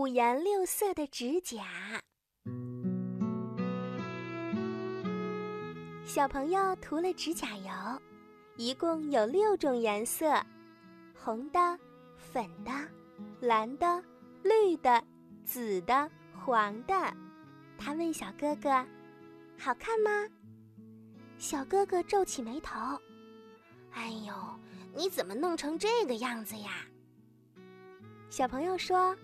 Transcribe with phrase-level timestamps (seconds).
[0.00, 1.58] 五颜六色的指甲。
[6.06, 7.70] 小朋友涂了指甲油，
[8.56, 10.42] 一共有六种颜色：
[11.14, 11.78] 红的、
[12.16, 12.72] 粉的、
[13.46, 14.02] 蓝的、
[14.42, 15.04] 绿的、
[15.44, 16.94] 紫的、黄的。
[17.76, 18.70] 他问小哥哥
[19.60, 20.10] ：“好看吗？”
[21.36, 22.74] 小哥哥皱起眉头
[23.92, 24.32] ：“哎呦，
[24.94, 26.86] 你怎么弄成这个样子呀？”
[28.30, 29.14] 小朋友说：“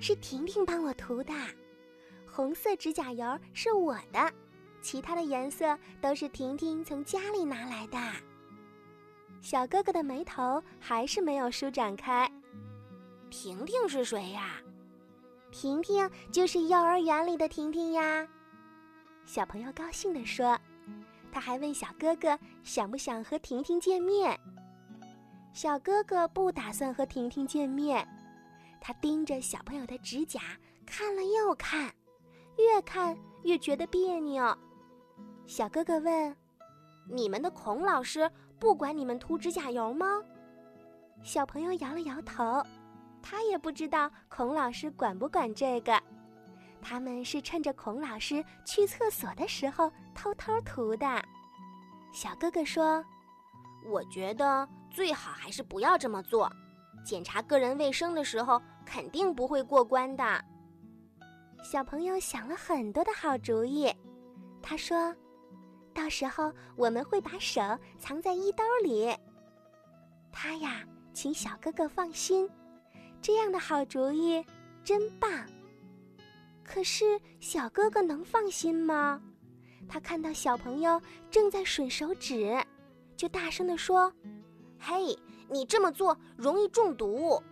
[0.00, 1.32] 是婷婷帮我涂的，
[2.26, 4.32] 红色指甲油是我的。”
[4.82, 7.98] 其他的颜色都是婷婷从家里拿来的。
[9.40, 12.30] 小哥哥的眉头还是没有舒展开。
[13.30, 14.60] 婷婷是谁呀？
[15.50, 18.28] 婷婷就是幼儿园里的婷婷呀。
[19.24, 20.58] 小朋友高兴地说。
[21.32, 24.38] 他还问小哥哥想不想和婷婷见面。
[25.52, 28.06] 小哥哥不打算和婷婷见面，
[28.86, 30.42] 他盯着小朋友的指甲
[30.84, 31.90] 看了又看，
[32.58, 34.54] 越看越觉得别扭。
[35.46, 36.36] 小哥哥问
[37.08, 40.20] ：“你们的孔老师不管你们涂指甲油吗？”
[41.24, 42.62] 小朋友摇了摇头，
[43.22, 45.98] 他也不知道孔老师管不管这个。
[46.82, 51.06] 他们是趁着孔老师去厕所的时候偷偷涂的。
[52.12, 53.02] 小哥哥说
[53.90, 56.52] ：“我觉得最好还是不要这么做，
[57.04, 60.44] 检查个人卫生的时候肯定不会过关的。”
[61.62, 63.94] 小朋友想了很多的好主意，
[64.62, 65.14] 他说。
[65.94, 67.60] 到时候我们会把手
[68.00, 69.16] 藏在衣兜里。
[70.32, 70.82] 他呀，
[71.12, 72.50] 请小哥哥放心，
[73.22, 74.44] 这样的好主意
[74.82, 75.30] 真棒。
[76.64, 79.22] 可是小哥哥能放心吗？
[79.88, 81.00] 他看到小朋友
[81.30, 82.60] 正在吮手指，
[83.16, 84.12] 就大声地说
[84.80, 85.16] ：“嘿，
[85.50, 87.42] 你这么做容易中毒。”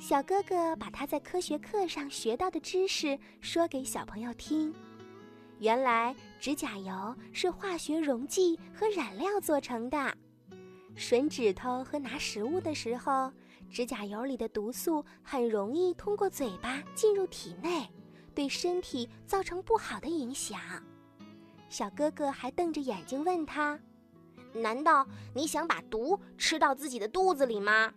[0.00, 4.74] 小哥哥把他在科学课上学到的知识说给小朋友听。
[5.60, 10.12] 原来指甲油是化学溶剂和染料做成的，
[10.96, 13.30] 吮指头和拿食物的时候，
[13.70, 17.88] 指甲油里的毒素很容易通过嘴巴进入体内，
[18.34, 20.58] 对身体造成不好的影响。
[21.68, 23.78] 小哥哥还瞪着眼睛问他
[24.52, 27.92] ：“难道你想把毒吃到自己的肚子里吗？”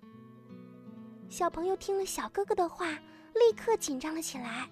[1.28, 2.92] 小朋友听了小哥哥的话，
[3.34, 4.70] 立刻紧张了起来。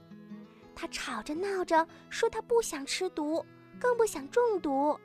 [0.75, 3.45] 他吵着闹着说他不想吃毒，
[3.79, 4.99] 更不想中毒。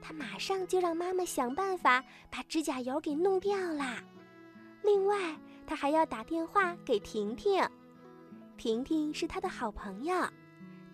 [0.00, 3.98] 他马上就让妈妈想办法把指甲油给弄掉了。
[4.82, 7.68] 另外，他还要打电话给婷婷。
[8.56, 10.14] 婷婷是他的好朋友，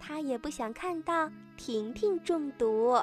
[0.00, 2.96] 他也不想看到婷婷中毒。